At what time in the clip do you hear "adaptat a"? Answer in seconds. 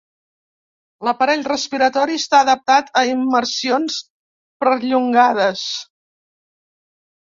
2.47-3.05